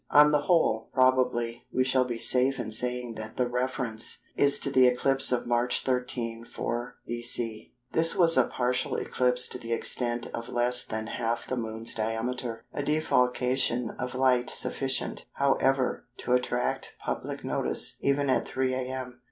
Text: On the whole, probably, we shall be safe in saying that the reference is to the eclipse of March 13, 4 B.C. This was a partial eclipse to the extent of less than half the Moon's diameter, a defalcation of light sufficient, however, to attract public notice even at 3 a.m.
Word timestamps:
On 0.09 0.31
the 0.31 0.41
whole, 0.41 0.89
probably, 0.95 1.67
we 1.71 1.83
shall 1.83 2.05
be 2.05 2.17
safe 2.17 2.57
in 2.59 2.71
saying 2.71 3.13
that 3.17 3.37
the 3.37 3.47
reference 3.47 4.21
is 4.35 4.57
to 4.57 4.71
the 4.71 4.87
eclipse 4.87 5.31
of 5.31 5.45
March 5.45 5.83
13, 5.83 6.43
4 6.43 6.95
B.C. 7.05 7.71
This 7.91 8.15
was 8.15 8.35
a 8.35 8.45
partial 8.45 8.95
eclipse 8.95 9.47
to 9.49 9.59
the 9.59 9.73
extent 9.73 10.25
of 10.33 10.49
less 10.49 10.83
than 10.83 11.05
half 11.05 11.45
the 11.45 11.55
Moon's 11.55 11.93
diameter, 11.93 12.65
a 12.73 12.81
defalcation 12.81 13.91
of 13.99 14.15
light 14.15 14.49
sufficient, 14.49 15.27
however, 15.33 16.07
to 16.17 16.33
attract 16.33 16.95
public 16.99 17.43
notice 17.43 17.99
even 18.01 18.27
at 18.27 18.47
3 18.47 18.73
a.m. 18.73 19.19